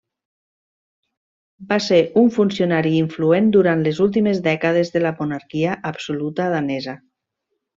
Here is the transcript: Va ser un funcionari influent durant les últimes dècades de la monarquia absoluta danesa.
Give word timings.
Va 1.73 1.77
ser 1.87 1.99
un 2.21 2.31
funcionari 2.39 2.93
influent 3.01 3.51
durant 3.57 3.83
les 3.89 4.01
últimes 4.09 4.43
dècades 4.51 4.93
de 4.97 5.03
la 5.07 5.13
monarquia 5.21 5.77
absoluta 5.95 6.53
danesa. 6.57 6.99